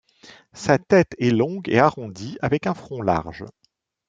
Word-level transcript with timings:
Sa 0.53 0.79
tête 0.79 1.11
est 1.19 1.29
longue 1.29 1.69
et 1.69 1.77
arrondie 1.77 2.39
avec 2.41 2.65
un 2.65 2.73
front 2.73 3.03
large. 3.03 3.45